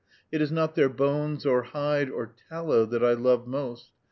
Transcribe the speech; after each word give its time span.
It 0.31 0.41
is 0.41 0.51
not 0.51 0.73
their 0.73 0.89
bones 0.89 1.45
or 1.45 1.61
hide 1.61 2.09
or 2.09 2.33
tallow 2.49 2.87
that 2.87 3.03
I 3.03 3.13
love 3.13 3.45
most. 3.45 3.91